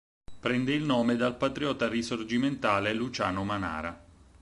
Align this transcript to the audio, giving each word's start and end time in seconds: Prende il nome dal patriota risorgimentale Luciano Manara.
Prende 0.39 0.73
il 0.73 0.81
nome 0.83 1.15
dal 1.15 1.35
patriota 1.37 1.87
risorgimentale 1.87 2.91
Luciano 2.91 3.43
Manara. 3.43 4.03